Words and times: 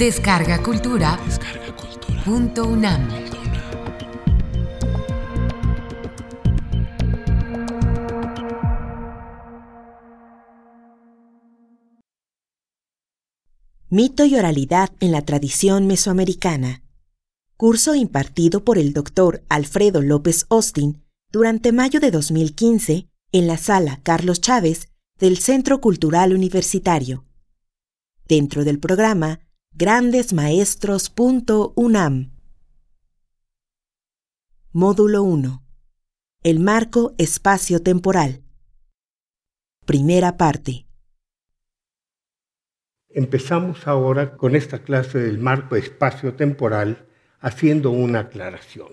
Descarga 0.00 0.62
Cultura. 0.62 1.18
Punto 2.24 2.64
UNAM. 2.64 3.06
Mito 13.90 14.24
y 14.24 14.36
oralidad 14.36 14.90
en 15.00 15.12
la 15.12 15.22
tradición 15.22 15.86
mesoamericana. 15.86 16.82
Curso 17.56 17.94
impartido 17.94 18.64
por 18.64 18.78
el 18.78 18.94
doctor 18.94 19.42
Alfredo 19.48 20.00
López 20.00 20.46
Austin 20.48 21.02
durante 21.30 21.72
mayo 21.72 22.00
de 22.00 22.10
2015 22.10 23.08
en 23.32 23.46
la 23.46 23.58
sala 23.58 24.00
Carlos 24.02 24.40
Chávez 24.40 24.88
del 25.18 25.36
Centro 25.38 25.80
Cultural 25.82 26.32
Universitario. 26.32 27.26
Dentro 28.30 28.62
del 28.62 28.78
programa 28.78 29.40
grandesmaestros.unam. 29.74 32.30
Módulo 34.70 35.24
1. 35.24 35.64
El 36.44 36.60
marco 36.60 37.16
espacio-temporal. 37.18 38.44
Primera 39.84 40.36
parte. 40.36 40.86
Empezamos 43.08 43.88
ahora 43.88 44.36
con 44.36 44.54
esta 44.54 44.84
clase 44.84 45.18
del 45.18 45.38
marco 45.38 45.74
espacio-temporal 45.74 47.08
haciendo 47.40 47.90
una 47.90 48.20
aclaración. 48.20 48.92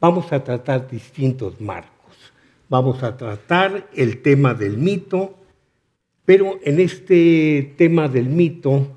Vamos 0.00 0.32
a 0.32 0.42
tratar 0.42 0.90
distintos 0.90 1.60
marcos. 1.60 2.16
Vamos 2.68 3.04
a 3.04 3.16
tratar 3.16 3.88
el 3.94 4.22
tema 4.22 4.54
del 4.54 4.76
mito, 4.76 5.38
pero 6.34 6.58
en 6.62 6.80
este 6.80 7.74
tema 7.76 8.08
del 8.08 8.30
mito 8.30 8.88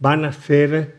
van 0.00 0.24
a 0.24 0.32
ser 0.32 0.96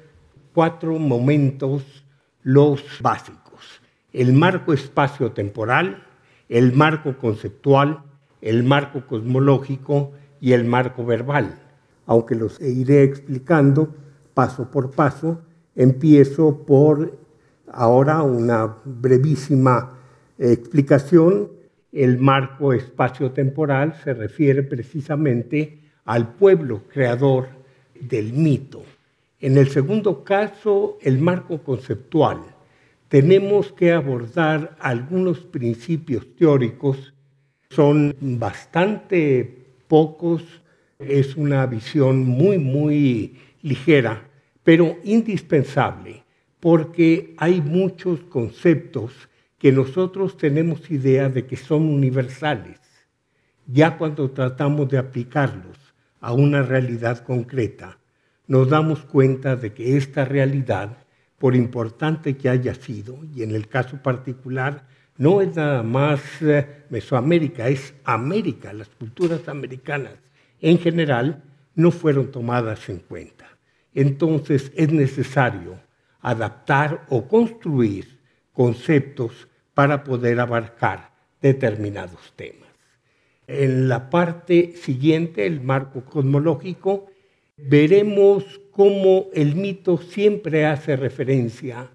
cuatro 0.54 0.98
momentos 0.98 2.06
los 2.44 2.82
básicos. 3.02 3.82
El 4.14 4.32
marco 4.32 4.72
espacio-temporal, 4.72 6.02
el 6.48 6.72
marco 6.72 7.18
conceptual, 7.18 8.04
el 8.40 8.64
marco 8.64 9.06
cosmológico 9.06 10.14
y 10.40 10.54
el 10.54 10.64
marco 10.64 11.06
verbal. 11.06 11.60
Aunque 12.06 12.36
los 12.36 12.62
iré 12.62 13.04
explicando 13.04 13.94
paso 14.34 14.72
por 14.72 14.92
paso, 14.92 15.42
empiezo 15.76 16.66
por 16.66 17.20
ahora 17.68 18.24
una 18.24 18.78
brevísima 18.86 19.98
explicación. 20.40 21.50
El 21.92 22.18
marco 22.18 22.72
espacio-temporal 22.72 24.00
se 24.02 24.14
refiere 24.14 24.64
precisamente 24.64 25.81
al 26.12 26.34
pueblo 26.34 26.84
creador 26.90 27.48
del 27.98 28.34
mito. 28.34 28.84
En 29.40 29.58
el 29.58 29.70
segundo 29.70 30.26
caso, 30.26 30.98
el 31.02 31.20
marco 31.20 31.64
conceptual. 31.64 32.42
Tenemos 33.08 33.72
que 33.72 33.94
abordar 33.94 34.76
algunos 34.82 35.40
principios 35.40 36.28
teóricos, 36.36 37.14
son 37.70 38.14
bastante 38.20 39.64
pocos, 39.88 40.44
es 41.00 41.38
una 41.38 41.66
visión 41.66 42.26
muy, 42.26 42.58
muy 42.58 43.38
ligera, 43.62 44.22
pero 44.66 44.98
indispensable, 45.06 46.26
porque 46.60 47.36
hay 47.38 47.62
muchos 47.62 48.20
conceptos 48.24 49.14
que 49.58 49.72
nosotros 49.72 50.36
tenemos 50.36 50.92
idea 50.92 51.30
de 51.30 51.46
que 51.46 51.56
son 51.56 51.84
universales. 51.84 52.82
Ya 53.66 53.98
cuando 53.98 54.30
tratamos 54.30 54.90
de 54.90 54.98
aplicarlos 54.98 55.81
a 56.22 56.34
una 56.34 56.62
realidad 56.64 57.24
concreta, 57.24 57.98
nos 58.48 58.70
damos 58.70 59.02
cuenta 59.02 59.56
de 59.56 59.74
que 59.74 59.98
esta 59.98 60.24
realidad, 60.24 60.98
por 61.38 61.56
importante 61.56 62.38
que 62.38 62.50
haya 62.50 62.76
sido, 62.76 63.20
y 63.36 63.44
en 63.44 63.52
el 63.54 63.68
caso 63.68 63.98
particular, 64.02 64.86
no 65.18 65.42
es 65.42 65.56
nada 65.56 65.84
más 65.84 66.22
eh, 66.42 66.86
Mesoamérica, 66.90 67.68
es 67.68 67.94
América, 68.04 68.72
las 68.74 68.90
culturas 68.90 69.48
americanas 69.48 70.14
en 70.62 70.78
general 70.78 71.44
no 71.76 71.92
fueron 71.92 72.32
tomadas 72.32 72.88
en 72.90 73.00
cuenta. 73.00 73.46
Entonces 73.94 74.72
es 74.76 74.92
necesario 74.92 75.80
adaptar 76.22 77.06
o 77.10 77.28
construir 77.28 78.20
conceptos 78.54 79.48
para 79.74 80.04
poder 80.04 80.40
abarcar 80.40 81.12
determinados 81.42 82.34
temas. 82.36 82.71
En 83.54 83.90
la 83.90 84.10
parte 84.10 84.76
siguiente, 84.78 85.46
el 85.46 85.60
marco 85.60 86.06
cosmológico, 86.06 87.08
veremos 87.58 88.62
cómo 88.72 89.26
el 89.34 89.56
mito 89.56 89.98
siempre 89.98 90.66
hace 90.66 90.96
referencia 90.96 91.92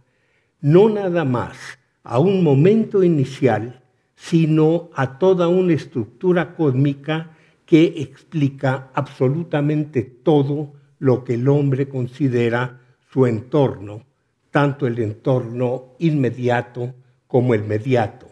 no 0.61 0.91
nada 0.91 1.25
más 1.25 1.78
a 2.03 2.19
un 2.19 2.45
momento 2.45 3.03
inicial, 3.03 3.83
sino 4.15 4.91
a 4.95 5.19
toda 5.19 5.49
una 5.49 5.72
estructura 5.72 6.55
cósmica 6.55 7.31
que 7.65 7.84
explica 8.03 8.91
absolutamente 8.93 10.03
todo 10.03 10.75
lo 10.99 11.25
que 11.25 11.34
el 11.34 11.49
hombre 11.49 11.89
considera 11.89 12.81
su 13.11 13.27
entorno, 13.27 14.05
tanto 14.50 14.87
el 14.87 14.99
entorno 14.99 15.95
inmediato 16.00 16.95
como 17.27 17.55
el 17.55 17.65
mediato, 17.65 18.27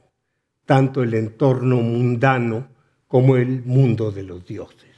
tanto 0.67 1.03
el 1.03 1.15
entorno 1.15 1.77
mundano 1.77 2.74
como 3.15 3.37
el 3.37 3.63
mundo 3.65 4.11
de 4.11 4.25
los 4.25 4.45
dioses. 4.45 4.91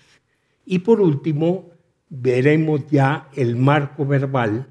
Y 0.65 0.79
por 0.79 1.03
último, 1.03 1.69
veremos 2.09 2.87
ya 2.91 3.29
el 3.35 3.57
marco 3.57 4.07
verbal 4.07 4.69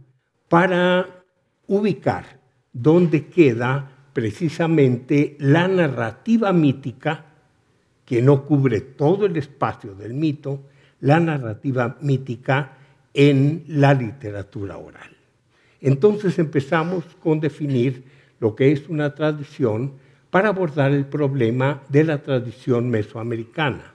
para 0.50 1.24
ubicar 1.68 2.40
dónde 2.74 3.28
queda 3.28 4.08
precisamente 4.14 5.38
la 5.40 5.68
narrativa 5.68 6.52
mítica, 6.54 7.26
que 8.04 8.20
no 8.20 8.48
cubre 8.48 8.82
todo 8.82 9.28
el 9.28 9.38
espacio 9.38 9.94
del 9.94 10.16
mito, 10.16 10.64
la 11.02 11.20
narrativa 11.20 12.00
mítica 12.02 12.80
en 13.14 13.64
la 13.68 13.94
literatura 13.94 14.78
oral. 14.78 15.16
Entonces 15.82 16.40
empezamos 16.40 17.04
con 17.20 17.40
definir 17.40 18.06
lo 18.40 18.56
que 18.56 18.72
es 18.72 18.90
una 18.90 19.14
tradición 19.14 20.04
para 20.36 20.50
abordar 20.50 20.92
el 20.92 21.06
problema 21.06 21.82
de 21.88 22.04
la 22.04 22.22
tradición 22.22 22.90
mesoamericana. 22.90 23.94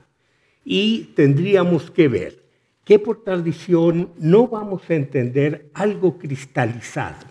Y 0.64 1.10
tendríamos 1.14 1.90
que 1.90 2.08
ver 2.08 2.42
que 2.82 2.98
por 2.98 3.22
tradición 3.22 4.08
no 4.16 4.48
vamos 4.48 4.88
a 4.88 4.94
entender 4.94 5.68
algo 5.74 6.16
cristalizado, 6.16 7.26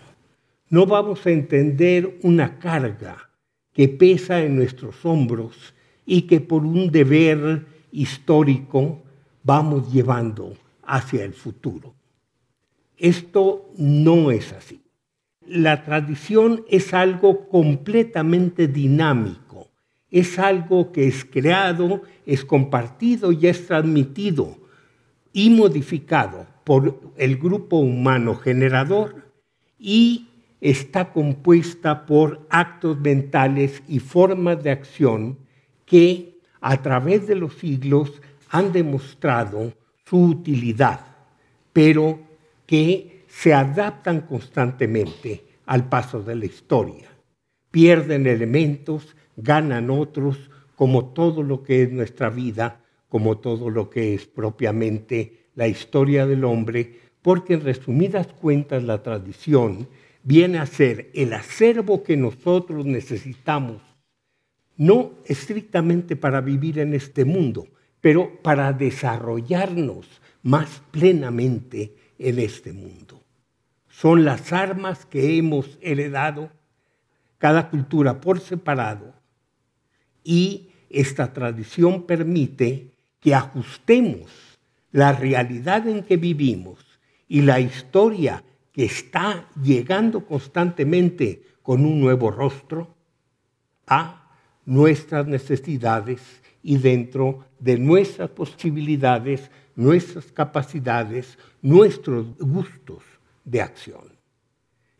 no 0.68 0.86
vamos 0.86 1.26
a 1.26 1.30
entender 1.30 2.20
una 2.22 2.60
carga 2.60 3.30
que 3.72 3.88
pesa 3.88 4.44
en 4.44 4.54
nuestros 4.54 5.04
hombros 5.04 5.74
y 6.06 6.22
que 6.22 6.40
por 6.40 6.64
un 6.64 6.92
deber 6.92 7.66
histórico 7.90 9.02
vamos 9.42 9.92
llevando 9.92 10.52
hacia 10.84 11.24
el 11.24 11.34
futuro. 11.34 11.94
Esto 12.96 13.72
no 13.76 14.30
es 14.30 14.52
así. 14.52 14.80
La 15.52 15.82
tradición 15.82 16.64
es 16.68 16.94
algo 16.94 17.48
completamente 17.48 18.68
dinámico, 18.68 19.66
es 20.08 20.38
algo 20.38 20.92
que 20.92 21.08
es 21.08 21.24
creado, 21.24 22.02
es 22.24 22.44
compartido 22.44 23.32
y 23.32 23.48
es 23.48 23.66
transmitido 23.66 24.56
y 25.32 25.50
modificado 25.50 26.46
por 26.62 27.00
el 27.16 27.36
grupo 27.36 27.78
humano 27.78 28.36
generador 28.36 29.32
y 29.76 30.28
está 30.60 31.12
compuesta 31.12 32.06
por 32.06 32.46
actos 32.48 33.00
mentales 33.00 33.82
y 33.88 33.98
formas 33.98 34.62
de 34.62 34.70
acción 34.70 35.36
que 35.84 36.38
a 36.60 36.80
través 36.80 37.26
de 37.26 37.34
los 37.34 37.54
siglos 37.54 38.22
han 38.50 38.70
demostrado 38.70 39.72
su 40.04 40.26
utilidad, 40.26 41.00
pero 41.72 42.20
que 42.66 43.19
se 43.30 43.54
adaptan 43.54 44.22
constantemente 44.22 45.44
al 45.64 45.88
paso 45.88 46.22
de 46.22 46.34
la 46.34 46.44
historia. 46.44 47.08
Pierden 47.70 48.26
elementos, 48.26 49.16
ganan 49.36 49.88
otros, 49.88 50.50
como 50.74 51.12
todo 51.12 51.42
lo 51.42 51.62
que 51.62 51.82
es 51.82 51.92
nuestra 51.92 52.28
vida 52.28 52.80
como 53.10 53.38
todo 53.38 53.68
lo 53.68 53.90
que 53.90 54.14
es 54.14 54.24
propiamente 54.24 55.48
la 55.56 55.68
historia 55.68 56.26
del 56.26 56.44
hombre, 56.44 56.94
porque 57.20 57.54
en 57.54 57.60
resumidas 57.62 58.28
cuentas 58.28 58.82
la 58.84 59.02
tradición 59.02 59.88
viene 60.22 60.58
a 60.58 60.64
ser 60.64 61.10
el 61.12 61.34
acervo 61.34 62.02
que 62.02 62.16
nosotros 62.16 62.86
necesitamos, 62.86 63.82
no 64.76 65.14
estrictamente 65.26 66.16
para 66.16 66.40
vivir 66.40 66.78
en 66.78 66.94
este 66.94 67.24
mundo, 67.24 67.66
pero 68.00 68.40
para 68.42 68.72
desarrollarnos 68.72 70.06
más 70.42 70.80
plenamente 70.90 71.96
en 72.18 72.38
este 72.38 72.72
mundo. 72.72 73.19
Son 74.00 74.24
las 74.24 74.50
armas 74.54 75.04
que 75.04 75.36
hemos 75.36 75.78
heredado, 75.82 76.48
cada 77.36 77.68
cultura 77.68 78.18
por 78.18 78.40
separado, 78.40 79.12
y 80.24 80.70
esta 80.88 81.34
tradición 81.34 82.04
permite 82.04 82.94
que 83.20 83.34
ajustemos 83.34 84.30
la 84.90 85.12
realidad 85.12 85.86
en 85.86 86.02
que 86.02 86.16
vivimos 86.16 86.78
y 87.28 87.42
la 87.42 87.60
historia 87.60 88.42
que 88.72 88.86
está 88.86 89.50
llegando 89.62 90.24
constantemente 90.24 91.42
con 91.62 91.84
un 91.84 92.00
nuevo 92.00 92.30
rostro 92.30 92.94
a 93.86 94.30
nuestras 94.64 95.26
necesidades 95.26 96.22
y 96.62 96.78
dentro 96.78 97.44
de 97.58 97.76
nuestras 97.76 98.30
posibilidades, 98.30 99.50
nuestras 99.76 100.32
capacidades, 100.32 101.36
nuestros 101.60 102.34
gustos 102.38 103.02
de 103.44 103.60
acción. 103.60 104.18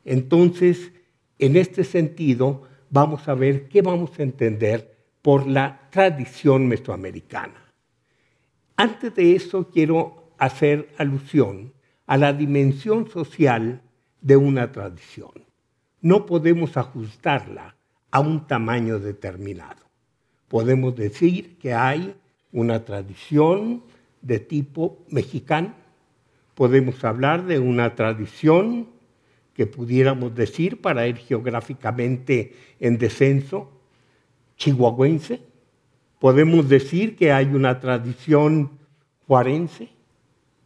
Entonces, 0.05 0.93
en 1.39 1.57
este 1.57 1.85
sentido, 1.85 2.63
vamos 2.91 3.29
a 3.29 3.35
ver 3.35 3.69
qué 3.69 3.83
vamos 3.83 4.19
a 4.19 4.23
entender 4.23 4.97
por 5.23 5.47
la 5.47 5.89
tradición 5.91 6.67
mesoamericana. 6.67 7.73
Antes 8.77 9.15
de 9.15 9.37
eso, 9.37 9.69
quiero 9.71 10.33
hacer 10.39 10.89
alusión 10.97 11.73
a 12.07 12.17
la 12.17 12.33
dimensión 12.33 13.09
social 13.09 13.83
de 14.21 14.37
una 14.37 14.73
tradición. 14.73 15.33
No 16.01 16.27
podemos 16.27 16.77
ajustarla 16.77 17.77
a 18.11 18.21
un 18.21 18.47
tamaño 18.47 18.99
determinado. 18.99 19.85
Podemos 20.49 20.97
decir 20.97 21.59
que 21.59 21.75
hay 21.75 22.15
una 22.53 22.85
tradición 22.85 23.83
de 24.23 24.41
tipo 24.41 25.05
mexicano, 25.09 25.75
podemos 26.61 27.03
hablar 27.05 27.47
de 27.47 27.59
una 27.59 27.95
tradición 27.95 28.87
que 29.55 29.65
pudiéramos 29.65 30.35
decir, 30.35 30.83
para 30.83 31.07
ir 31.07 31.17
geográficamente 31.17 32.55
en 32.79 32.99
descenso, 32.99 33.71
chihuahuense, 34.59 35.41
podemos 36.19 36.69
decir 36.69 37.17
que 37.17 37.33
hay 37.33 37.47
una 37.47 37.81
tradición 37.81 38.73
juarense, 39.27 39.89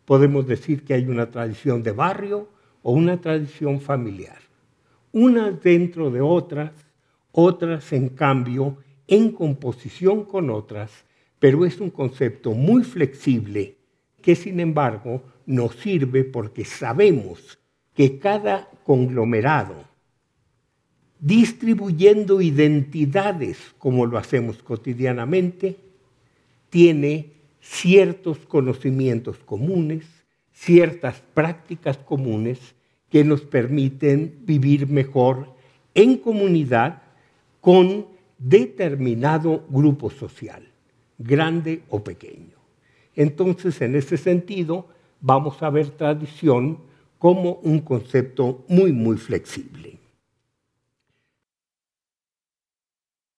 podemos 0.04 0.48
decir 0.48 0.82
que 0.82 0.94
hay 0.94 1.06
una 1.06 1.30
tradición 1.30 1.84
de 1.84 1.92
barrio 1.92 2.48
o 2.82 2.90
una 2.90 3.20
tradición 3.20 3.80
familiar. 3.80 4.40
Unas 5.12 5.62
dentro 5.62 6.10
de 6.10 6.20
otras, 6.20 6.72
otras 7.30 7.92
en 7.92 8.08
cambio 8.08 8.78
en 9.06 9.30
composición 9.30 10.24
con 10.24 10.50
otras, 10.50 10.90
pero 11.38 11.64
es 11.64 11.78
un 11.78 11.90
concepto 11.90 12.50
muy 12.50 12.82
flexible 12.82 13.76
que 14.20 14.34
sin 14.34 14.58
embargo 14.58 15.22
nos 15.46 15.74
sirve 15.76 16.24
porque 16.24 16.64
sabemos 16.64 17.58
que 17.94 18.18
cada 18.18 18.68
conglomerado, 18.84 19.84
distribuyendo 21.20 22.40
identidades 22.40 23.58
como 23.78 24.04
lo 24.06 24.18
hacemos 24.18 24.62
cotidianamente, 24.62 25.76
tiene 26.70 27.32
ciertos 27.60 28.38
conocimientos 28.40 29.38
comunes, 29.38 30.04
ciertas 30.52 31.22
prácticas 31.32 31.98
comunes 31.98 32.74
que 33.08 33.24
nos 33.24 33.42
permiten 33.42 34.40
vivir 34.44 34.88
mejor 34.88 35.54
en 35.94 36.18
comunidad 36.18 37.02
con 37.60 38.06
determinado 38.38 39.64
grupo 39.70 40.10
social, 40.10 40.66
grande 41.18 41.82
o 41.88 42.02
pequeño. 42.02 42.58
Entonces, 43.14 43.80
en 43.80 43.94
ese 43.94 44.16
sentido, 44.16 44.88
vamos 45.24 45.62
a 45.62 45.70
ver 45.70 45.88
tradición 45.88 46.78
como 47.18 47.54
un 47.62 47.80
concepto 47.80 48.62
muy, 48.68 48.92
muy 48.92 49.16
flexible. 49.16 49.98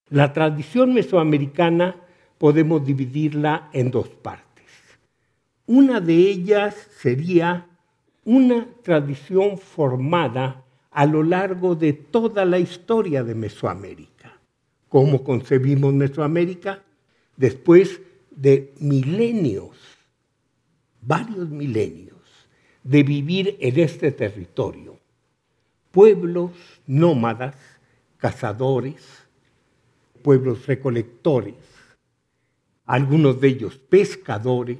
La 0.09 0.33
tradición 0.33 0.93
mesoamericana 0.93 1.95
podemos 2.37 2.85
dividirla 2.85 3.69
en 3.71 3.89
dos 3.89 4.09
partes. 4.09 4.65
Una 5.65 6.01
de 6.01 6.13
ellas 6.13 6.75
sería 6.97 7.67
una 8.25 8.67
tradición 8.83 9.57
formada 9.57 10.65
a 10.91 11.05
lo 11.05 11.23
largo 11.23 11.75
de 11.75 11.93
toda 11.93 12.43
la 12.43 12.59
historia 12.59 13.23
de 13.23 13.33
Mesoamérica. 13.33 14.37
¿Cómo 14.89 15.23
concebimos 15.23 15.93
Mesoamérica? 15.93 16.83
Después 17.37 18.01
de 18.31 18.73
milenios, 18.79 19.96
varios 21.01 21.49
milenios 21.49 22.21
de 22.83 23.03
vivir 23.03 23.57
en 23.59 23.79
este 23.79 24.11
territorio. 24.11 24.97
Pueblos 25.91 26.51
nómadas, 26.85 27.55
cazadores, 28.17 29.03
pueblos 30.21 30.65
recolectores, 30.65 31.55
algunos 32.85 33.41
de 33.41 33.49
ellos 33.49 33.77
pescadores, 33.77 34.79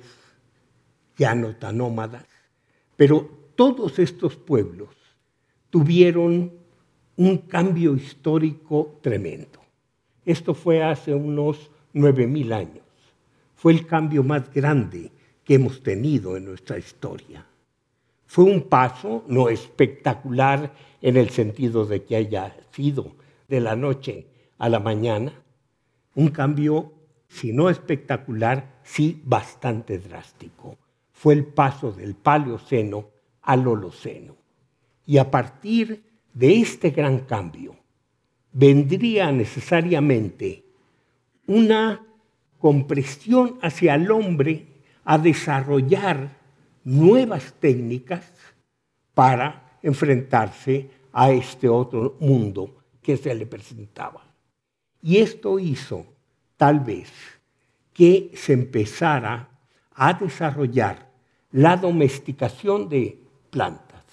ya 1.17 1.35
no 1.35 1.55
tan 1.55 1.77
nómadas, 1.77 2.25
pero 2.95 3.29
todos 3.55 3.99
estos 3.99 4.35
pueblos 4.35 4.89
tuvieron 5.69 6.53
un 7.15 7.37
cambio 7.39 7.95
histórico 7.95 8.99
tremendo. 9.01 9.59
Esto 10.25 10.53
fue 10.53 10.83
hace 10.83 11.13
unos 11.13 11.71
nueve 11.93 12.27
mil 12.27 12.53
años. 12.53 12.85
Fue 13.55 13.73
el 13.73 13.87
cambio 13.87 14.23
más 14.23 14.53
grande 14.53 15.11
que 15.47 15.53
hemos 15.55 15.81
tenido 15.81 16.35
en 16.35 16.43
nuestra 16.43 16.77
historia. 16.77 17.45
Fue 18.25 18.43
un 18.43 18.63
paso 18.63 19.23
no 19.29 19.47
espectacular 19.47 20.73
en 21.01 21.15
el 21.15 21.29
sentido 21.29 21.85
de 21.85 22.03
que 22.03 22.17
haya 22.17 22.53
sido 22.71 23.15
de 23.47 23.61
la 23.61 23.77
noche 23.77 24.27
a 24.57 24.67
la 24.67 24.81
mañana, 24.81 25.31
un 26.15 26.27
cambio, 26.31 26.91
si 27.29 27.53
no 27.53 27.69
espectacular, 27.69 28.81
sí 28.83 29.21
bastante 29.23 29.99
drástico. 29.99 30.77
Fue 31.13 31.33
el 31.33 31.45
paso 31.45 31.93
del 31.93 32.15
Paleoceno 32.15 33.07
al 33.43 33.65
Holoceno. 33.65 34.35
Y 35.05 35.17
a 35.17 35.31
partir 35.31 36.03
de 36.33 36.59
este 36.59 36.89
gran 36.89 37.19
cambio, 37.19 37.77
vendría 38.51 39.31
necesariamente 39.31 40.65
una 41.45 42.05
compresión 42.59 43.57
hacia 43.61 43.95
el 43.95 44.11
hombre 44.11 44.76
a 45.09 45.17
desarrollar 45.17 46.35
nuevas 46.83 47.53
técnicas 47.61 48.25
para 49.13 49.79
enfrentarse 49.81 50.89
a 51.13 51.31
este 51.31 51.69
otro 51.69 52.17
mundo 52.19 52.75
que 53.01 53.15
se 53.15 53.33
le 53.33 53.45
presentaba. 53.45 54.21
Y 55.01 55.19
esto 55.19 55.59
hizo, 55.59 56.05
tal 56.57 56.81
vez, 56.81 57.09
que 57.93 58.33
se 58.35 58.51
empezara 58.51 59.47
a 59.93 60.13
desarrollar 60.13 61.09
la 61.53 61.77
domesticación 61.77 62.89
de 62.89 63.17
plantas. 63.49 64.03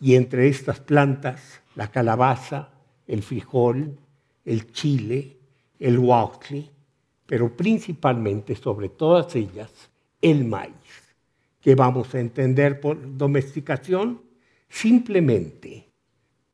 Y 0.00 0.16
entre 0.16 0.48
estas 0.48 0.80
plantas, 0.80 1.60
la 1.76 1.92
calabaza, 1.92 2.70
el 3.06 3.22
frijol, 3.22 3.96
el 4.44 4.72
chile, 4.72 5.36
el 5.78 5.96
huautli, 5.96 6.68
pero 7.24 7.56
principalmente, 7.56 8.56
sobre 8.56 8.88
todas 8.88 9.36
ellas, 9.36 9.91
el 10.22 10.44
maíz 10.44 10.72
que 11.60 11.74
vamos 11.74 12.14
a 12.14 12.20
entender 12.20 12.80
por 12.80 13.16
domesticación, 13.16 14.20
simplemente 14.68 15.86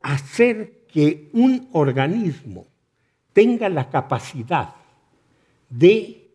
hacer 0.01 0.85
que 0.89 1.31
un 1.33 1.69
organismo 1.73 2.67
tenga 3.33 3.69
la 3.69 3.89
capacidad 3.89 4.75
de 5.71 6.29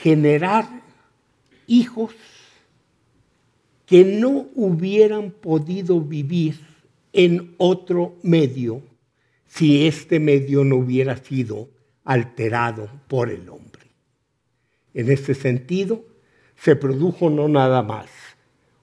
generar 0.00 0.68
hijos 1.66 2.14
que 3.86 4.04
no 4.04 4.48
hubieran 4.54 5.30
podido 5.30 6.00
vivir 6.00 6.58
en 7.12 7.54
otro 7.58 8.16
medio 8.22 8.82
si 9.46 9.86
este 9.86 10.18
medio 10.18 10.64
no 10.64 10.76
hubiera 10.76 11.16
sido 11.16 11.68
alterado 12.02 12.88
por 13.08 13.30
el 13.30 13.48
hombre. 13.48 13.82
En 14.94 15.10
este 15.10 15.34
sentido, 15.34 16.04
se 16.56 16.76
produjo 16.76 17.30
no 17.30 17.48
nada 17.48 17.82
más 17.82 18.06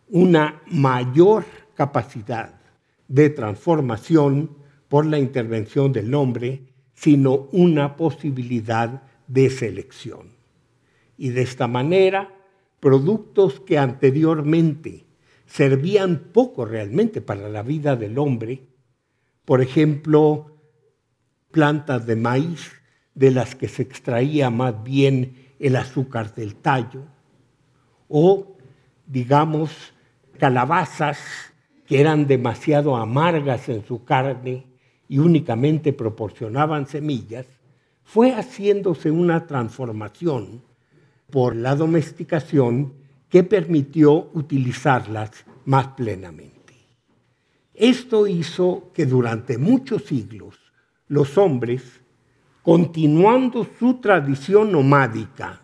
una 0.10 0.62
mayor 0.68 1.46
capacidad 1.74 2.62
de 3.08 3.30
transformación 3.30 4.52
por 4.88 5.06
la 5.06 5.20
intervención 5.20 5.94
del 5.94 6.14
hombre, 6.14 6.64
sino 6.94 7.48
una 7.52 7.96
posibilidad 7.96 9.04
de 9.28 9.50
selección. 9.50 10.32
Y 11.18 11.30
de 11.30 11.42
esta 11.42 11.68
manera, 11.68 12.34
productos 12.80 13.62
que 13.62 13.78
anteriormente 13.78 15.06
servían 15.46 16.30
poco 16.34 16.66
realmente 16.66 17.22
para 17.22 17.48
la 17.50 17.64
vida 17.64 17.96
del 17.96 18.18
hombre, 18.18 18.68
por 19.46 19.62
ejemplo, 19.62 20.58
plantas 21.52 22.06
de 22.06 22.16
maíz 22.16 22.72
de 23.16 23.32
las 23.32 23.56
que 23.56 23.68
se 23.68 23.82
extraía 23.82 24.50
más 24.50 24.84
bien 24.84 25.54
el 25.60 25.76
azúcar 25.76 26.34
del 26.34 26.56
tallo, 26.56 27.06
o, 28.12 28.58
digamos, 29.08 29.72
calabazas 30.38 31.18
que 31.88 32.02
eran 32.02 32.28
demasiado 32.28 32.98
amargas 32.98 33.70
en 33.70 33.86
su 33.86 34.04
carne 34.04 34.66
y 35.08 35.20
únicamente 35.20 35.94
proporcionaban 35.94 36.88
semillas, 36.88 37.46
fue 38.04 38.34
haciéndose 38.34 39.10
una 39.10 39.48
transformación 39.48 40.62
por 41.30 41.56
la 41.56 41.76
domesticación 41.76 42.94
que 43.30 43.44
permitió 43.44 44.30
utilizarlas 44.34 45.46
más 45.66 45.88
plenamente. 45.90 46.76
Esto 47.74 48.28
hizo 48.28 48.92
que 48.94 49.06
durante 49.06 49.58
muchos 49.58 50.04
siglos 50.04 50.60
los 51.08 51.38
hombres, 51.38 52.02
continuando 52.62 53.66
su 53.80 53.96
tradición 53.96 54.72
nomádica, 54.72 55.61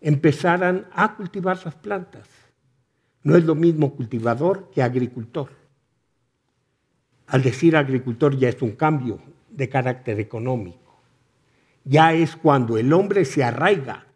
empezaran 0.00 0.86
a 0.92 1.16
cultivar 1.16 1.58
las 1.64 1.74
plantas. 1.74 2.28
No 3.22 3.36
es 3.36 3.44
lo 3.44 3.54
mismo 3.54 3.94
cultivador 3.94 4.70
que 4.70 4.82
agricultor. 4.82 5.50
Al 7.26 7.42
decir 7.42 7.76
agricultor 7.76 8.36
ya 8.36 8.48
es 8.48 8.62
un 8.62 8.72
cambio 8.72 9.18
de 9.50 9.68
carácter 9.68 10.20
económico. 10.20 11.00
Ya 11.84 12.12
es 12.12 12.36
cuando 12.36 12.78
el 12.78 12.92
hombre 12.92 13.24
se 13.24 13.42
arraiga 13.42 14.06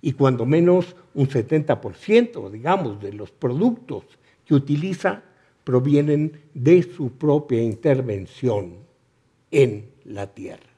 y 0.00 0.12
cuando 0.12 0.46
menos 0.46 0.96
un 1.14 1.28
70%, 1.28 2.50
digamos, 2.50 3.00
de 3.00 3.12
los 3.12 3.30
productos 3.30 4.04
que 4.44 4.54
utiliza 4.54 5.22
provienen 5.64 6.40
de 6.54 6.82
su 6.82 7.12
propia 7.12 7.62
intervención 7.62 8.76
en 9.50 9.90
la 10.04 10.26
tierra. 10.28 10.70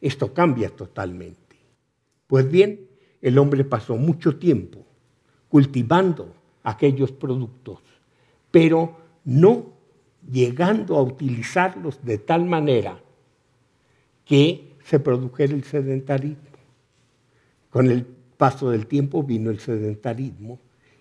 Esto 0.00 0.32
cambia 0.32 0.70
totalmente. 0.70 1.56
Pues 2.26 2.50
bien, 2.50 2.88
el 3.22 3.38
hombre 3.38 3.64
pasó 3.64 3.96
mucho 3.96 4.36
tiempo 4.36 4.84
cultivando 5.48 6.34
aquellos 6.64 7.12
productos, 7.12 7.78
pero 8.50 8.96
no 9.24 9.66
llegando 10.30 10.96
a 10.96 11.02
utilizarlos 11.02 12.04
de 12.04 12.18
tal 12.18 12.44
manera 12.44 12.98
que 14.24 14.74
se 14.84 14.98
produjera 14.98 15.54
el 15.54 15.64
sedentarismo. 15.64 16.42
Con 17.70 17.90
el 17.90 18.04
paso 18.36 18.70
del 18.70 18.86
tiempo 18.86 19.22
vino 19.22 19.50
el 19.50 19.58
sedentarismo 19.60 20.58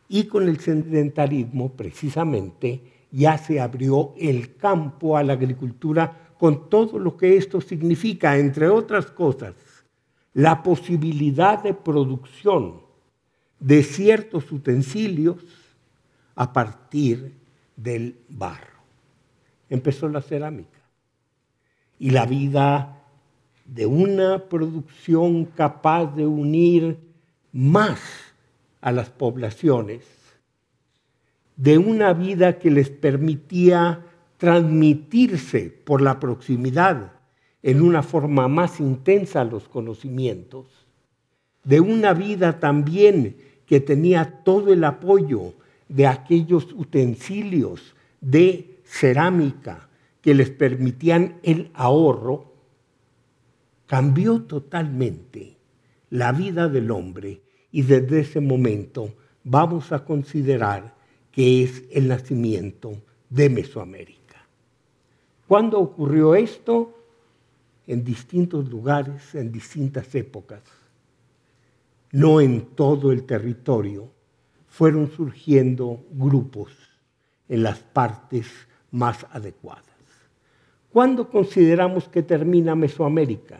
y 0.07 0.25
con 0.25 0.47
el 0.47 0.59
sedentarismo 0.59 1.71
precisamente 1.73 2.81
ya 3.11 3.37
se 3.37 3.59
abrió 3.59 4.13
el 4.17 4.55
campo 4.55 5.17
a 5.17 5.23
la 5.23 5.33
agricultura 5.33 6.33
con 6.37 6.69
todo 6.69 6.97
lo 6.97 7.17
que 7.17 7.37
esto 7.37 7.61
significa, 7.61 8.37
entre 8.37 8.67
otras 8.67 9.07
cosas, 9.07 9.53
la 10.33 10.63
posibilidad 10.63 11.61
de 11.61 11.73
producción 11.73 12.81
de 13.59 13.83
ciertos 13.83 14.51
utensilios 14.51 15.43
a 16.35 16.53
partir 16.53 17.35
del 17.75 18.17
barro. 18.29 18.79
Empezó 19.69 20.09
la 20.09 20.21
cerámica 20.21 20.79
y 21.99 22.09
la 22.09 22.25
vida 22.25 22.97
de 23.65 23.85
una 23.85 24.49
producción 24.49 25.45
capaz 25.45 26.15
de 26.15 26.25
unir 26.25 26.97
más 27.51 27.99
a 28.81 28.91
las 28.91 29.09
poblaciones, 29.09 30.03
de 31.55 31.77
una 31.77 32.13
vida 32.13 32.57
que 32.57 32.71
les 32.71 32.89
permitía 32.89 34.05
transmitirse 34.37 35.69
por 35.69 36.01
la 36.01 36.19
proximidad 36.19 37.20
en 37.63 37.81
una 37.81 38.03
forma 38.03 38.47
más 38.47 38.79
intensa 38.79 39.43
los 39.43 39.67
conocimientos, 39.67 40.65
de 41.63 41.79
una 41.79 42.13
vida 42.13 42.59
también 42.59 43.37
que 43.65 43.79
tenía 43.79 44.43
todo 44.43 44.73
el 44.73 44.83
apoyo 44.83 45.53
de 45.87 46.07
aquellos 46.07 46.73
utensilios 46.73 47.95
de 48.19 48.79
cerámica 48.83 49.89
que 50.21 50.33
les 50.33 50.49
permitían 50.49 51.39
el 51.43 51.69
ahorro, 51.73 52.51
cambió 53.87 54.41
totalmente 54.43 55.57
la 56.09 56.31
vida 56.31 56.67
del 56.67 56.91
hombre 56.91 57.41
y 57.71 57.83
desde 57.83 58.21
ese 58.21 58.39
momento 58.39 59.13
vamos 59.43 59.91
a 59.91 60.05
considerar 60.05 60.95
que 61.31 61.63
es 61.63 61.83
el 61.91 62.07
nacimiento 62.07 62.93
de 63.29 63.49
Mesoamérica. 63.49 64.45
¿Cuándo 65.47 65.79
ocurrió 65.79 66.35
esto? 66.35 67.00
En 67.91 68.05
distintos 68.05 68.69
lugares, 68.69 69.35
en 69.35 69.51
distintas 69.51 70.15
épocas. 70.15 70.61
No 72.13 72.39
en 72.39 72.67
todo 72.67 73.11
el 73.11 73.25
territorio. 73.25 74.09
Fueron 74.67 75.11
surgiendo 75.11 76.01
grupos 76.09 76.71
en 77.49 77.63
las 77.63 77.79
partes 77.79 78.47
más 78.91 79.25
adecuadas. 79.31 79.83
¿Cuándo 80.89 81.29
consideramos 81.29 82.07
que 82.07 82.23
termina 82.23 82.75
Mesoamérica? 82.75 83.59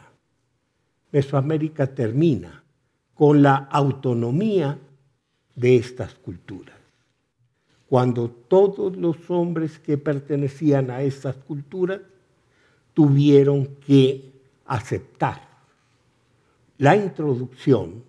Mesoamérica 1.11 1.88
termina 1.93 2.63
con 3.13 3.41
la 3.41 3.55
autonomía 3.55 4.79
de 5.55 5.75
estas 5.75 6.13
culturas 6.13 6.81
cuando 7.91 8.29
todos 8.29 8.95
los 8.95 9.29
hombres 9.29 9.77
que 9.77 9.97
pertenecían 9.97 10.89
a 10.89 11.01
estas 11.01 11.35
culturas 11.35 12.00
tuvieron 12.93 13.75
que 13.86 14.31
aceptar 14.65 15.48
la 16.77 16.95
introducción 16.95 18.03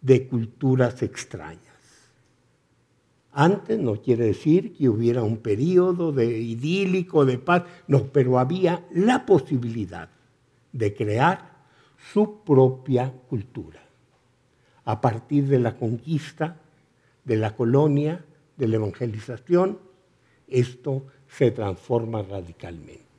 de 0.00 0.26
culturas 0.26 1.02
extrañas. 1.02 1.60
Antes 3.32 3.78
no 3.78 4.00
quiere 4.00 4.26
decir 4.26 4.76
que 4.76 4.88
hubiera 4.88 5.22
un 5.22 5.36
periodo 5.36 6.10
de 6.10 6.38
idílico, 6.38 7.24
de 7.24 7.38
paz, 7.38 7.64
no, 7.86 8.06
pero 8.06 8.38
había 8.38 8.84
la 8.92 9.24
posibilidad 9.24 10.08
de 10.72 10.94
crear 10.94 11.50
su 12.12 12.42
propia 12.42 13.12
cultura. 13.28 13.80
A 14.84 15.00
partir 15.00 15.46
de 15.46 15.60
la 15.60 15.76
conquista 15.76 16.56
de 17.24 17.36
la 17.36 17.54
colonia, 17.54 18.24
de 18.56 18.66
la 18.66 18.76
evangelización, 18.76 19.78
esto 20.48 21.04
se 21.28 21.52
transforma 21.52 22.22
radicalmente. 22.22 23.09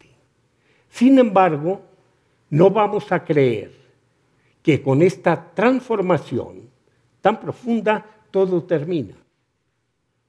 Sin 0.91 1.17
embargo, 1.17 1.81
no 2.49 2.69
vamos 2.69 3.11
a 3.11 3.23
creer 3.23 3.71
que 4.61 4.83
con 4.83 5.01
esta 5.01 5.51
transformación 5.53 6.69
tan 7.21 7.39
profunda 7.39 8.05
todo 8.29 8.63
termina. 8.63 9.15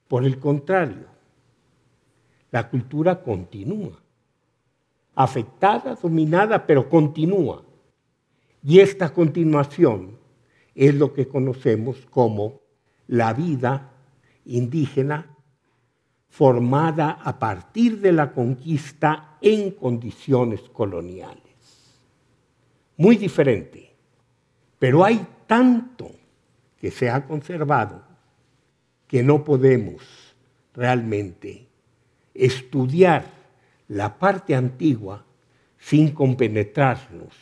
Por 0.06 0.24
el 0.24 0.38
contrario, 0.38 1.06
la 2.50 2.70
cultura 2.70 3.22
continúa, 3.22 4.00
afectada, 5.14 5.96
dominada, 5.96 6.64
pero 6.64 6.88
continúa. 6.88 7.64
Y 8.62 8.78
esta 8.78 9.12
continuación 9.12 10.16
es 10.74 10.94
lo 10.94 11.12
que 11.12 11.26
conocemos 11.26 12.06
como 12.08 12.60
la 13.08 13.32
vida 13.32 13.90
indígena 14.44 15.31
formada 16.32 17.18
a 17.22 17.38
partir 17.38 18.00
de 18.00 18.10
la 18.10 18.32
conquista 18.32 19.36
en 19.42 19.72
condiciones 19.72 20.62
coloniales. 20.72 21.42
Muy 22.96 23.16
diferente, 23.16 23.92
pero 24.78 25.04
hay 25.04 25.26
tanto 25.46 26.10
que 26.80 26.90
se 26.90 27.10
ha 27.10 27.26
conservado 27.26 28.02
que 29.06 29.22
no 29.22 29.44
podemos 29.44 30.02
realmente 30.72 31.66
estudiar 32.32 33.26
la 33.88 34.18
parte 34.18 34.54
antigua 34.54 35.22
sin 35.78 36.12
compenetrarnos 36.12 37.34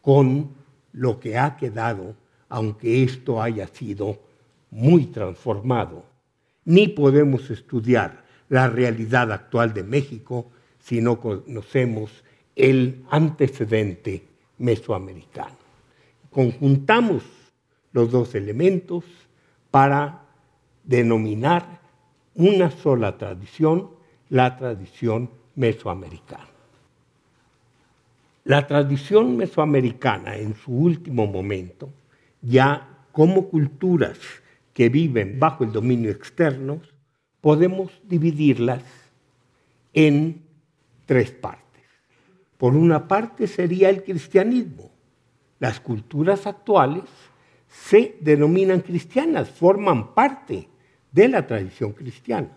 con 0.00 0.48
lo 0.94 1.20
que 1.20 1.36
ha 1.36 1.58
quedado, 1.58 2.14
aunque 2.48 3.04
esto 3.04 3.42
haya 3.42 3.66
sido 3.66 4.18
muy 4.70 5.04
transformado 5.06 6.13
ni 6.64 6.88
podemos 6.88 7.50
estudiar 7.50 8.24
la 8.48 8.68
realidad 8.68 9.32
actual 9.32 9.74
de 9.74 9.82
México 9.82 10.50
si 10.78 11.00
no 11.00 11.20
conocemos 11.20 12.10
el 12.56 13.04
antecedente 13.10 14.22
mesoamericano. 14.58 15.56
Conjuntamos 16.30 17.22
los 17.92 18.10
dos 18.10 18.34
elementos 18.34 19.04
para 19.70 20.22
denominar 20.84 21.80
una 22.34 22.70
sola 22.70 23.16
tradición, 23.16 23.90
la 24.28 24.56
tradición 24.56 25.30
mesoamericana. 25.54 26.48
La 28.44 28.66
tradición 28.66 29.36
mesoamericana 29.36 30.36
en 30.36 30.54
su 30.54 30.72
último 30.72 31.26
momento, 31.26 31.88
ya 32.42 32.88
como 33.12 33.48
culturas 33.48 34.18
que 34.74 34.88
viven 34.88 35.38
bajo 35.38 35.64
el 35.64 35.72
dominio 35.72 36.10
externo, 36.10 36.82
podemos 37.40 37.92
dividirlas 38.02 38.82
en 39.94 40.42
tres 41.06 41.30
partes. 41.30 41.84
Por 42.58 42.74
una 42.74 43.06
parte 43.06 43.46
sería 43.46 43.88
el 43.88 44.02
cristianismo. 44.02 44.90
Las 45.60 45.78
culturas 45.80 46.46
actuales 46.46 47.04
se 47.68 48.16
denominan 48.20 48.80
cristianas, 48.80 49.48
forman 49.48 50.12
parte 50.12 50.68
de 51.12 51.28
la 51.28 51.46
tradición 51.46 51.92
cristiana. 51.92 52.50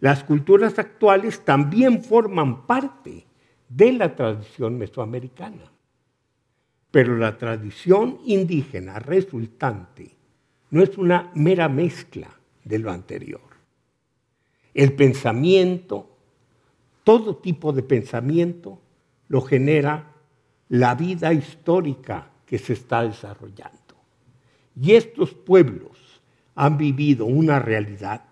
Las 0.00 0.24
culturas 0.24 0.78
actuales 0.78 1.44
también 1.44 2.02
forman 2.02 2.66
parte 2.66 3.24
de 3.68 3.92
la 3.92 4.14
tradición 4.14 4.76
mesoamericana. 4.76 5.72
Pero 6.90 7.16
la 7.16 7.38
tradición 7.38 8.18
indígena 8.26 8.98
resultante 8.98 10.21
no 10.72 10.82
es 10.82 10.96
una 10.96 11.30
mera 11.34 11.68
mezcla 11.68 12.28
de 12.64 12.78
lo 12.78 12.90
anterior. 12.90 13.42
El 14.72 14.94
pensamiento, 14.94 16.16
todo 17.04 17.36
tipo 17.36 17.74
de 17.74 17.82
pensamiento, 17.82 18.80
lo 19.28 19.42
genera 19.42 20.14
la 20.70 20.94
vida 20.94 21.30
histórica 21.34 22.30
que 22.46 22.58
se 22.58 22.72
está 22.72 23.02
desarrollando. 23.02 23.78
Y 24.74 24.92
estos 24.92 25.34
pueblos 25.34 26.22
han 26.54 26.78
vivido 26.78 27.26
una 27.26 27.58
realidad, 27.58 28.24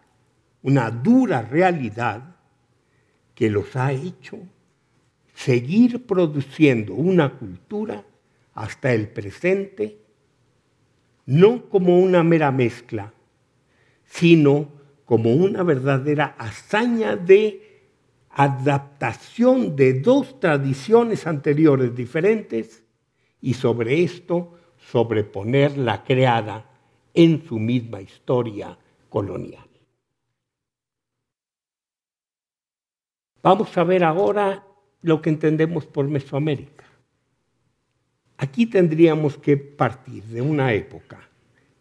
una 0.62 0.90
dura 0.90 1.42
realidad, 1.42 2.36
que 3.34 3.50
los 3.50 3.76
ha 3.76 3.92
hecho 3.92 4.38
seguir 5.34 6.06
produciendo 6.06 6.94
una 6.94 7.36
cultura 7.36 8.02
hasta 8.54 8.94
el 8.94 9.08
presente, 9.08 9.98
no 11.26 11.68
como 11.68 11.98
una 11.98 12.22
mera 12.22 12.50
mezcla, 12.50 13.12
sino 14.04 14.68
como 15.04 15.32
una 15.32 15.62
verdadera 15.62 16.36
hazaña 16.38 17.16
de 17.16 17.70
adaptación 18.30 19.74
de 19.74 20.00
dos 20.00 20.38
tradiciones 20.38 21.26
anteriores 21.26 21.94
diferentes 21.94 22.84
y 23.40 23.54
sobre 23.54 24.02
esto 24.02 24.56
sobreponer 24.78 25.76
la 25.76 26.04
creada 26.04 26.70
en 27.12 27.44
su 27.44 27.58
misma 27.58 28.00
historia 28.00 28.78
colonial. 29.08 29.66
Vamos 33.42 33.76
a 33.76 33.84
ver 33.84 34.04
ahora 34.04 34.66
lo 35.02 35.22
que 35.22 35.30
entendemos 35.30 35.86
por 35.86 36.06
Mesoamérica. 36.06 36.84
Aquí 38.42 38.64
tendríamos 38.64 39.36
que 39.36 39.58
partir 39.58 40.24
de 40.24 40.40
una 40.40 40.72
época 40.72 41.20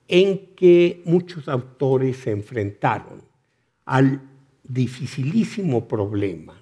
en 0.09 0.47
que 0.57 1.01
muchos 1.05 1.47
autores 1.47 2.17
se 2.17 2.31
enfrentaron 2.31 3.21
al 3.85 4.21
dificilísimo 4.65 5.87
problema 5.87 6.61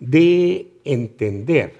de 0.00 0.72
entender 0.82 1.74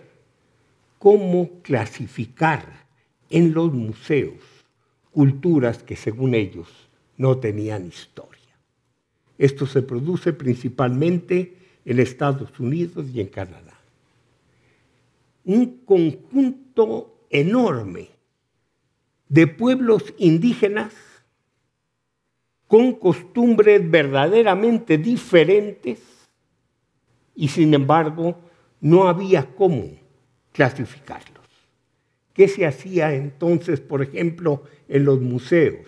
cómo 1.00 1.60
clasificar 1.62 2.86
en 3.30 3.52
los 3.52 3.72
museos 3.72 4.44
culturas 5.10 5.82
que 5.82 5.96
según 5.96 6.36
ellos 6.36 6.68
no 7.16 7.38
tenían 7.38 7.88
historia. 7.88 8.54
Esto 9.38 9.66
se 9.66 9.82
produce 9.82 10.32
principalmente 10.32 11.56
en 11.84 11.98
Estados 11.98 12.60
Unidos 12.60 13.06
y 13.12 13.20
en 13.20 13.26
Canadá. 13.26 13.76
Un 15.44 15.78
conjunto 15.84 17.15
enorme 17.30 18.10
de 19.28 19.46
pueblos 19.46 20.14
indígenas 20.18 20.92
con 22.66 22.92
costumbres 22.94 23.88
verdaderamente 23.88 24.98
diferentes 24.98 26.00
y 27.34 27.48
sin 27.48 27.74
embargo 27.74 28.36
no 28.80 29.08
había 29.08 29.54
cómo 29.54 29.90
clasificarlos. 30.52 31.44
¿Qué 32.32 32.48
se 32.48 32.66
hacía 32.66 33.14
entonces, 33.14 33.80
por 33.80 34.02
ejemplo, 34.02 34.64
en 34.88 35.04
los 35.04 35.20
museos? 35.20 35.86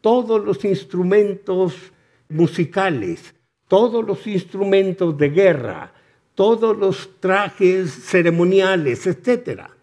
Todos 0.00 0.42
los 0.44 0.64
instrumentos 0.64 1.74
musicales, 2.28 3.34
todos 3.68 4.04
los 4.06 4.26
instrumentos 4.26 5.16
de 5.18 5.28
guerra, 5.30 5.92
todos 6.34 6.76
los 6.76 7.20
trajes 7.20 7.90
ceremoniales, 7.90 9.06
etc. 9.06 9.75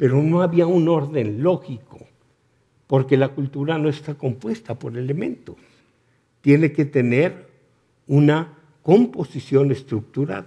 Pero 0.00 0.22
no 0.22 0.40
había 0.40 0.66
un 0.66 0.88
orden 0.88 1.42
lógico, 1.42 1.98
porque 2.86 3.18
la 3.18 3.28
cultura 3.28 3.76
no 3.76 3.90
está 3.90 4.14
compuesta 4.14 4.78
por 4.78 4.96
elementos. 4.96 5.56
Tiene 6.40 6.72
que 6.72 6.86
tener 6.86 7.50
una 8.06 8.56
composición 8.80 9.70
estructurada. 9.70 10.46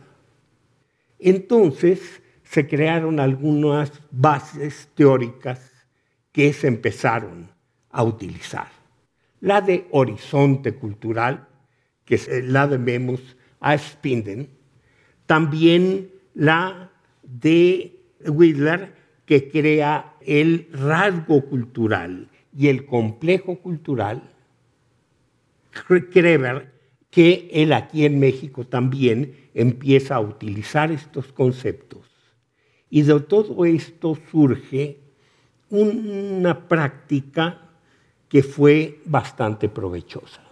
Entonces 1.20 2.24
se 2.42 2.68
crearon 2.68 3.20
algunas 3.20 3.92
bases 4.10 4.90
teóricas 4.96 5.72
que 6.32 6.52
se 6.52 6.66
empezaron 6.66 7.48
a 7.92 8.02
utilizar. 8.02 8.70
La 9.40 9.62
de 9.62 9.86
horizonte 9.92 10.74
cultural, 10.74 11.48
que 12.06 12.20
la 12.42 12.66
debemos 12.68 13.22
a 13.60 13.78
Spinden, 13.78 14.50
también 15.28 16.10
la 16.34 16.90
de 17.22 18.02
Whitler, 18.26 19.03
que 19.26 19.50
crea 19.50 20.16
el 20.22 20.68
rasgo 20.72 21.46
cultural 21.46 22.30
y 22.56 22.68
el 22.68 22.86
complejo 22.86 23.58
cultural, 23.60 24.32
Kreber, 25.72 26.72
que 27.10 27.50
él 27.52 27.74
aquí 27.74 28.06
en 28.06 28.20
México 28.20 28.66
también 28.66 29.36
empieza 29.54 30.16
a 30.16 30.20
utilizar 30.20 30.92
estos 30.92 31.32
conceptos. 31.32 32.02
Y 32.90 33.02
de 33.02 33.20
todo 33.22 33.66
esto 33.66 34.18
surge 34.32 35.00
una 35.70 36.68
práctica 36.68 37.70
que 38.30 38.44
fue 38.44 39.00
bastante 39.06 39.70
provechosa 39.70 40.44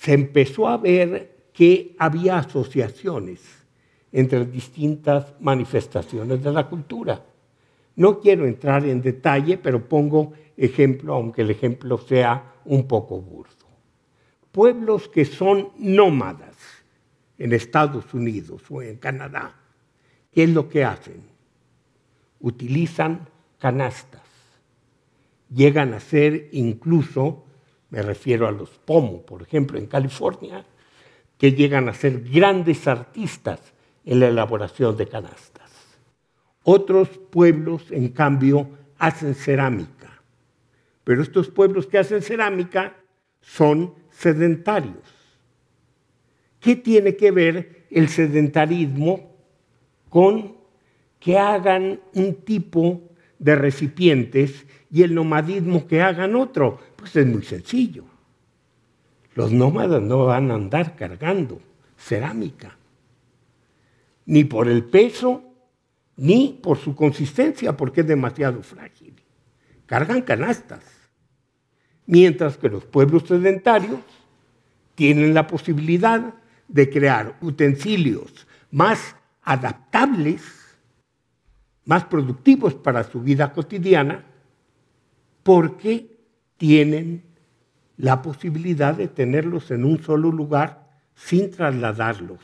se 0.00 0.14
empezó 0.14 0.66
a 0.66 0.78
ver 0.78 1.50
que 1.52 1.94
había 1.98 2.38
asociaciones 2.38 3.40
entre 4.12 4.44
distintas 4.46 5.34
manifestaciones 5.40 6.42
de 6.42 6.52
la 6.52 6.68
cultura. 6.68 7.24
No 7.96 8.20
quiero 8.20 8.46
entrar 8.46 8.84
en 8.86 9.02
detalle, 9.02 9.58
pero 9.58 9.88
pongo 9.88 10.32
ejemplo, 10.56 11.14
aunque 11.14 11.42
el 11.42 11.50
ejemplo 11.50 11.98
sea 11.98 12.54
un 12.64 12.86
poco 12.86 13.20
burdo. 13.20 13.50
Pueblos 14.52 15.08
que 15.08 15.24
son 15.24 15.70
nómadas 15.78 16.56
en 17.38 17.52
Estados 17.52 18.12
Unidos 18.12 18.62
o 18.70 18.82
en 18.82 18.96
Canadá, 18.96 19.54
¿qué 20.32 20.44
es 20.44 20.50
lo 20.50 20.68
que 20.68 20.84
hacen? 20.84 21.22
Utilizan 22.40 23.28
canastas. 23.58 24.22
Llegan 25.48 25.94
a 25.94 26.00
ser 26.00 26.48
incluso 26.52 27.44
me 27.90 28.02
refiero 28.02 28.46
a 28.46 28.52
los 28.52 28.70
Pomo, 28.70 29.22
por 29.22 29.42
ejemplo, 29.42 29.78
en 29.78 29.86
California, 29.86 30.64
que 31.36 31.52
llegan 31.52 31.88
a 31.88 31.94
ser 31.94 32.22
grandes 32.22 32.86
artistas 32.86 33.60
en 34.04 34.20
la 34.20 34.28
elaboración 34.28 34.96
de 34.96 35.06
canastas. 35.06 35.70
Otros 36.62 37.08
pueblos, 37.08 37.90
en 37.90 38.08
cambio, 38.08 38.68
hacen 38.98 39.34
cerámica, 39.34 40.22
pero 41.04 41.22
estos 41.22 41.48
pueblos 41.48 41.86
que 41.86 41.98
hacen 41.98 42.22
cerámica 42.22 42.96
son 43.40 43.94
sedentarios. 44.10 45.20
¿Qué 46.60 46.76
tiene 46.76 47.16
que 47.16 47.30
ver 47.30 47.86
el 47.90 48.08
sedentarismo 48.08 49.34
con 50.10 50.56
que 51.18 51.38
hagan 51.38 52.00
un 52.14 52.34
tipo 52.42 53.00
de 53.38 53.56
recipientes 53.56 54.66
y 54.90 55.02
el 55.02 55.14
nomadismo 55.14 55.86
que 55.86 56.02
hagan 56.02 56.36
otro? 56.36 56.78
Pues 56.96 57.16
es 57.16 57.26
muy 57.26 57.42
sencillo. 57.42 58.04
Los 59.34 59.52
nómadas 59.52 60.02
no 60.02 60.26
van 60.26 60.50
a 60.50 60.54
andar 60.54 60.96
cargando 60.96 61.60
cerámica, 61.96 62.76
ni 64.26 64.44
por 64.44 64.68
el 64.68 64.84
peso, 64.84 65.42
ni 66.16 66.58
por 66.62 66.78
su 66.78 66.94
consistencia, 66.94 67.76
porque 67.76 68.02
es 68.02 68.06
demasiado 68.06 68.62
frágil. 68.62 69.14
Cargan 69.86 70.22
canastas. 70.22 70.84
Mientras 72.06 72.56
que 72.56 72.68
los 72.68 72.84
pueblos 72.84 73.24
sedentarios 73.26 74.00
tienen 74.94 75.32
la 75.32 75.46
posibilidad 75.46 76.34
de 76.68 76.90
crear 76.90 77.36
utensilios 77.40 78.46
más 78.70 79.16
adaptables, 79.42 80.42
más 81.84 82.04
productivos 82.04 82.74
para 82.74 83.04
su 83.04 83.20
vida 83.20 83.52
cotidiana, 83.52 84.24
porque 85.42 86.18
tienen 86.56 87.24
la 87.96 88.22
posibilidad 88.22 88.94
de 88.94 89.08
tenerlos 89.08 89.70
en 89.70 89.84
un 89.84 90.02
solo 90.02 90.30
lugar 90.30 90.90
sin 91.14 91.50
trasladarlos 91.50 92.40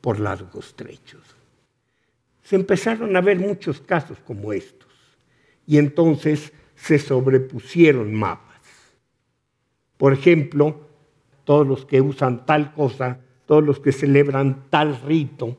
por 0.00 0.20
largos 0.20 0.74
trechos. 0.74 1.22
Se 2.42 2.56
empezaron 2.56 3.16
a 3.16 3.20
ver 3.20 3.38
muchos 3.38 3.80
casos 3.80 4.18
como 4.24 4.52
estos 4.52 4.92
y 5.66 5.78
entonces 5.78 6.52
se 6.76 6.98
sobrepusieron 6.98 8.14
mapas. 8.14 8.60
Por 9.96 10.12
ejemplo, 10.12 10.80
todos 11.44 11.66
los 11.66 11.84
que 11.84 12.00
usan 12.00 12.44
tal 12.46 12.72
cosa, 12.74 13.20
todos 13.46 13.64
los 13.64 13.80
que 13.80 13.92
celebran 13.92 14.66
tal 14.70 15.00
rito, 15.00 15.56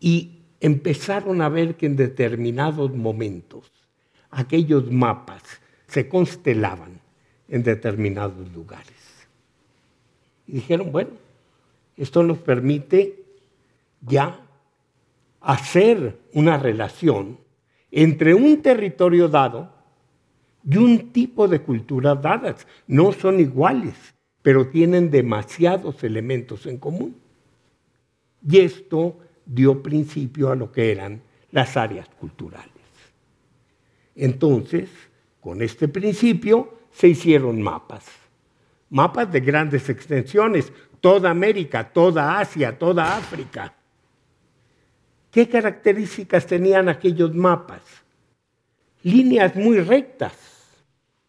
y 0.00 0.42
empezaron 0.60 1.40
a 1.40 1.48
ver 1.48 1.76
que 1.76 1.86
en 1.86 1.96
determinados 1.96 2.92
momentos 2.92 3.70
aquellos 4.30 4.90
mapas 4.90 5.42
se 5.86 6.08
constelaban 6.08 7.00
en 7.48 7.62
determinados 7.62 8.52
lugares. 8.52 9.26
Y 10.46 10.54
dijeron, 10.54 10.92
bueno, 10.92 11.10
esto 11.96 12.22
nos 12.22 12.38
permite 12.38 13.24
ya 14.00 14.40
hacer 15.40 16.18
una 16.32 16.58
relación 16.58 17.38
entre 17.90 18.34
un 18.34 18.60
territorio 18.62 19.28
dado 19.28 19.72
y 20.68 20.76
un 20.78 21.12
tipo 21.12 21.46
de 21.46 21.60
culturas 21.60 22.20
dadas. 22.20 22.66
No 22.86 23.12
son 23.12 23.38
iguales, 23.38 23.94
pero 24.42 24.68
tienen 24.68 25.10
demasiados 25.10 26.02
elementos 26.02 26.66
en 26.66 26.78
común. 26.78 27.16
Y 28.46 28.58
esto 28.60 29.18
dio 29.46 29.82
principio 29.82 30.50
a 30.50 30.56
lo 30.56 30.72
que 30.72 30.90
eran 30.90 31.22
las 31.50 31.76
áreas 31.76 32.08
culturales. 32.18 32.70
Entonces, 34.16 34.88
con 35.40 35.62
este 35.62 35.88
principio 35.88 36.74
se 36.90 37.08
hicieron 37.08 37.60
mapas, 37.60 38.06
mapas 38.90 39.30
de 39.30 39.40
grandes 39.40 39.88
extensiones, 39.88 40.72
toda 41.04 41.28
América, 41.28 41.92
toda 41.92 42.38
Asia, 42.38 42.78
toda 42.78 43.14
África. 43.14 43.74
¿Qué 45.30 45.46
características 45.46 46.46
tenían 46.46 46.88
aquellos 46.88 47.34
mapas? 47.34 47.82
Líneas 49.02 49.54
muy 49.54 49.80
rectas. 49.80 50.32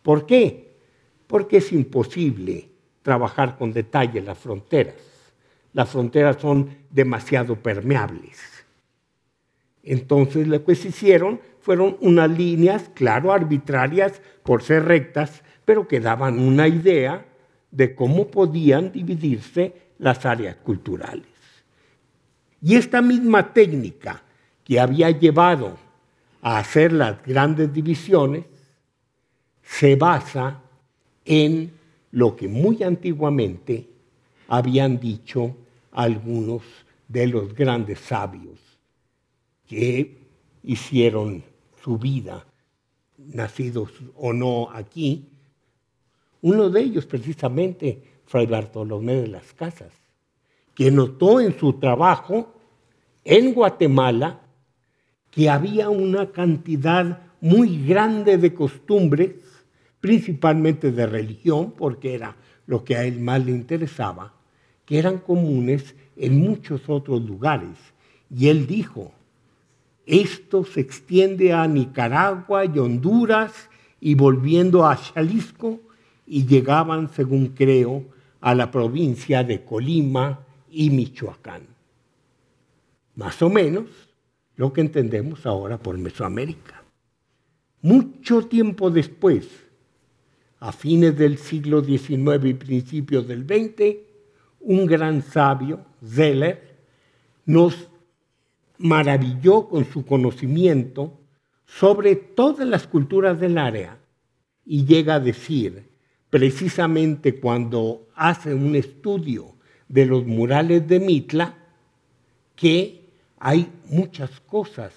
¿Por 0.02 0.26
qué? 0.26 0.78
Porque 1.28 1.58
es 1.58 1.74
imposible 1.74 2.70
trabajar 3.02 3.58
con 3.58 3.74
detalle 3.74 4.22
las 4.22 4.38
fronteras. 4.38 4.96
Las 5.74 5.90
fronteras 5.90 6.38
son 6.40 6.70
demasiado 6.90 7.58
permeables. 7.58 8.40
Entonces 9.84 10.48
lo 10.48 10.64
que 10.64 10.76
se 10.76 10.88
hicieron 10.88 11.42
fueron 11.60 11.98
unas 12.00 12.30
líneas, 12.30 12.90
claro, 12.94 13.34
arbitrarias 13.34 14.22
por 14.42 14.64
ser 14.64 14.86
rectas, 14.86 15.44
pero 15.66 15.86
que 15.86 16.00
daban 16.00 16.40
una 16.40 16.66
idea 16.70 17.26
de 17.72 17.96
cómo 17.96 18.28
podían 18.28 18.92
dividirse 18.92 19.74
las 20.00 20.26
áreas 20.26 20.56
culturales. 20.58 21.26
Y 22.62 22.76
esta 22.76 23.02
misma 23.02 23.54
técnica 23.54 24.24
que 24.64 24.80
había 24.80 25.12
llevado 25.12 25.78
a 26.42 26.58
hacer 26.58 26.94
las 26.94 27.24
grandes 27.24 27.72
divisiones 27.74 28.46
se 29.62 29.96
basa 29.96 30.62
en 31.26 31.72
lo 32.12 32.36
que 32.36 32.48
muy 32.48 32.82
antiguamente 32.84 33.90
habían 34.48 35.00
dicho 35.00 35.56
algunos 35.92 36.62
de 37.08 37.28
los 37.28 37.54
grandes 37.54 38.00
sabios 38.00 38.60
que 39.68 40.18
hicieron 40.64 41.44
su 41.84 41.98
vida, 41.98 42.46
nacidos 43.18 43.92
o 44.16 44.34
no 44.34 44.70
aquí. 44.72 45.30
Uno 46.46 46.70
de 46.70 46.80
ellos 46.80 47.08
precisamente, 47.08 48.04
Fray 48.28 48.46
Bartolomé 48.46 49.16
de 49.16 49.28
las 49.30 49.52
Casas, 49.54 49.92
que 50.76 50.92
notó 50.92 51.42
en 51.42 51.58
su 51.58 51.74
trabajo 51.80 52.54
en 53.24 53.52
Guatemala 53.52 54.42
que 55.32 55.50
había 55.50 55.90
una 55.90 56.32
cantidad 56.32 57.20
muy 57.42 57.84
grande 57.88 58.38
de 58.38 58.54
costumbres, 58.54 59.32
principalmente 60.00 60.92
de 60.92 61.08
religión, 61.08 61.72
porque 61.72 62.14
era 62.14 62.36
lo 62.68 62.84
que 62.84 62.96
a 62.96 63.06
él 63.06 63.20
más 63.22 63.44
le 63.44 63.50
interesaba, 63.50 64.36
que 64.86 65.00
eran 65.00 65.18
comunes 65.18 65.96
en 66.16 66.42
muchos 66.42 66.88
otros 66.88 67.24
lugares. 67.24 67.80
Y 68.30 68.50
él 68.50 68.68
dijo, 68.68 69.14
esto 70.06 70.64
se 70.64 70.82
extiende 70.82 71.54
a 71.54 71.66
Nicaragua 71.68 72.66
y 72.66 72.78
Honduras 72.78 73.68
y 74.00 74.14
volviendo 74.14 74.86
a 74.86 74.96
Jalisco 74.96 75.80
y 76.26 76.46
llegaban, 76.46 77.10
según 77.14 77.50
creo, 77.50 78.04
a 78.42 78.56
la 78.56 78.72
provincia 78.72 79.44
de 79.44 79.64
Colima 79.64 80.40
y 80.70 80.90
Michoacán. 80.90 81.64
Más 83.16 83.42
o 83.42 83.50
menos 83.50 83.86
lo 84.56 84.74
que 84.74 84.82
entendemos 84.82 85.46
ahora 85.46 85.78
por 85.78 85.98
Mesoamérica. 85.98 86.84
Mucho 87.82 88.46
tiempo 88.48 88.90
después, 88.90 89.48
a 90.60 90.72
fines 90.72 91.18
del 91.18 91.38
siglo 91.38 91.84
XIX 91.84 92.46
y 92.46 92.54
principios 92.54 93.28
del 93.28 93.46
XX, 93.46 93.98
un 94.62 94.86
gran 94.86 95.22
sabio, 95.22 95.86
Zeller, 96.04 96.76
nos 97.46 97.90
maravilló 98.78 99.68
con 99.68 99.86
su 99.86 100.06
conocimiento 100.06 101.20
sobre 101.66 102.16
todas 102.16 102.68
las 102.68 102.88
culturas 102.88 103.40
del 103.40 103.58
área 103.58 103.98
y 104.66 104.86
llega 104.86 105.16
a 105.16 105.20
decir, 105.20 105.95
precisamente 106.36 107.40
cuando 107.40 108.10
hace 108.14 108.54
un 108.54 108.76
estudio 108.76 109.56
de 109.88 110.06
los 110.06 110.26
murales 110.26 110.86
de 110.86 111.00
Mitla, 111.00 111.58
que 112.58 113.10
hay 113.40 113.72
muchas 113.86 114.42
cosas 114.42 114.92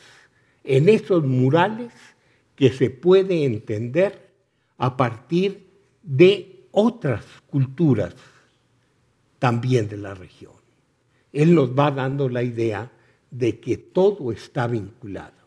en 0.65 0.89
esos 0.89 1.25
murales 1.25 1.93
que 2.57 2.73
se 2.73 2.91
puede 2.91 3.45
entender 3.45 4.33
a 4.79 4.97
partir 4.97 5.69
de 6.03 6.67
otras 6.73 7.25
culturas 7.49 8.17
también 9.39 9.89
de 9.89 9.99
la 9.99 10.15
región. 10.15 10.55
Él 11.33 11.55
nos 11.55 11.71
va 11.71 11.93
dando 11.93 12.29
la 12.29 12.43
idea 12.43 12.91
de 13.31 13.61
que 13.61 13.77
todo 13.77 14.33
está 14.33 14.67
vinculado. 14.67 15.39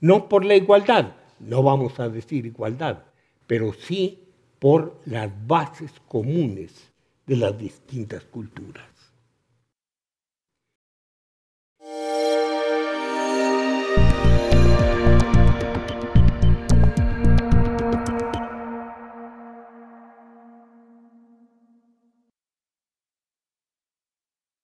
No 0.00 0.30
por 0.30 0.46
la 0.46 0.56
igualdad, 0.56 1.12
no 1.40 1.62
vamos 1.62 2.00
a 2.00 2.08
decir 2.08 2.46
igualdad, 2.46 3.02
pero 3.46 3.74
sí 3.74 4.29
por 4.60 5.00
las 5.06 5.30
bases 5.46 5.90
comunes 6.06 6.92
de 7.26 7.36
las 7.36 7.58
distintas 7.58 8.22
culturas. 8.24 8.89